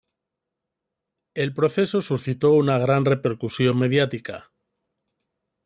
[1.35, 4.49] El proceso suscitó una gran repercusión mediática.